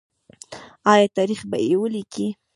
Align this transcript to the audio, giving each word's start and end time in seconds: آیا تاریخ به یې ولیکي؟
آیا 0.91 1.07
تاریخ 1.17 1.39
به 1.49 1.57
یې 1.67 1.75
ولیکي؟ 1.79 2.27